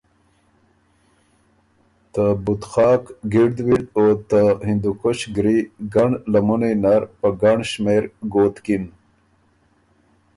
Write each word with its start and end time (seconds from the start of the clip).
ته 2.13 2.23
بتخاک 2.43 3.03
ګِړد 3.33 3.57
وِړد 3.67 3.87
او 3.97 4.05
ته 4.29 4.41
هندوکش 4.67 5.19
ګری 5.35 5.59
ګنړ 5.93 6.13
لمُنئ 6.31 6.73
نر 6.83 7.01
په 7.19 7.27
ګنړ 7.41 7.59
شمېر 7.71 8.03
ګوتکِن۔ 8.33 8.83